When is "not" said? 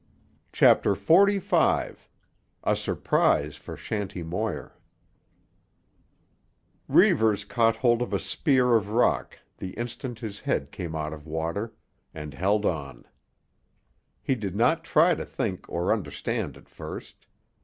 14.55-14.83